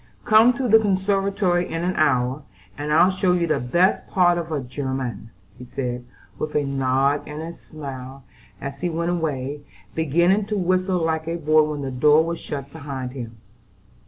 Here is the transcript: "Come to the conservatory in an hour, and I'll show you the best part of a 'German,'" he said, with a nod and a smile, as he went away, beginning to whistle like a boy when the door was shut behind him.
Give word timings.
"Come 0.25 0.53
to 0.53 0.67
the 0.67 0.79
conservatory 0.79 1.67
in 1.67 1.83
an 1.83 1.93
hour, 1.95 2.41
and 2.75 2.91
I'll 2.91 3.11
show 3.11 3.33
you 3.33 3.45
the 3.45 3.59
best 3.59 4.07
part 4.07 4.39
of 4.39 4.51
a 4.51 4.59
'German,'" 4.59 5.29
he 5.59 5.63
said, 5.63 6.05
with 6.39 6.55
a 6.55 6.63
nod 6.65 7.21
and 7.27 7.39
a 7.43 7.53
smile, 7.53 8.23
as 8.59 8.79
he 8.81 8.89
went 8.89 9.11
away, 9.11 9.61
beginning 9.93 10.45
to 10.45 10.57
whistle 10.57 10.97
like 10.97 11.27
a 11.27 11.35
boy 11.35 11.61
when 11.69 11.81
the 11.83 11.91
door 11.91 12.25
was 12.25 12.39
shut 12.39 12.71
behind 12.73 13.11
him. 13.11 13.37